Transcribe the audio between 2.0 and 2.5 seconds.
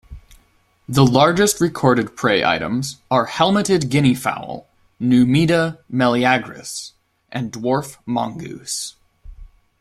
prey